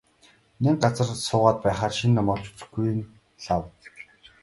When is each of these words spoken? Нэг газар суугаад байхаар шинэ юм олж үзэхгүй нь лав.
Нэг 0.63 0.75
газар 0.83 1.09
суугаад 1.27 1.57
байхаар 1.63 1.93
шинэ 1.97 2.17
юм 2.21 2.27
олж 2.33 2.45
үзэхгүй 2.53 2.89
нь 2.97 3.07
лав. 3.45 3.63